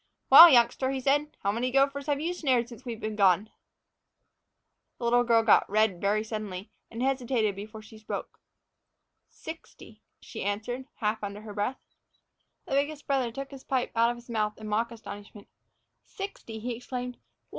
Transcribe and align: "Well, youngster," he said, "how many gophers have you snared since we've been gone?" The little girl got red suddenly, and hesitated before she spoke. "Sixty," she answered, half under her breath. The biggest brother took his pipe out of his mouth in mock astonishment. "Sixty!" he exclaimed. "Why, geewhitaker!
"Well, 0.31 0.49
youngster," 0.49 0.89
he 0.89 0.99
said, 0.99 1.37
"how 1.43 1.51
many 1.51 1.69
gophers 1.69 2.07
have 2.07 2.19
you 2.19 2.33
snared 2.33 2.67
since 2.67 2.83
we've 2.83 2.99
been 2.99 3.15
gone?" 3.15 3.51
The 4.97 5.03
little 5.03 5.23
girl 5.23 5.43
got 5.43 5.69
red 5.69 6.01
suddenly, 6.25 6.71
and 6.89 7.03
hesitated 7.03 7.55
before 7.55 7.83
she 7.83 7.99
spoke. 7.99 8.39
"Sixty," 9.29 10.01
she 10.19 10.43
answered, 10.43 10.87
half 10.95 11.23
under 11.23 11.41
her 11.41 11.53
breath. 11.53 11.77
The 12.65 12.71
biggest 12.73 13.05
brother 13.05 13.31
took 13.31 13.51
his 13.51 13.63
pipe 13.63 13.91
out 13.95 14.09
of 14.09 14.17
his 14.17 14.27
mouth 14.27 14.57
in 14.59 14.67
mock 14.67 14.89
astonishment. 14.89 15.47
"Sixty!" 16.03 16.57
he 16.57 16.77
exclaimed. 16.77 17.17
"Why, 17.17 17.19
geewhitaker! 17.19 17.49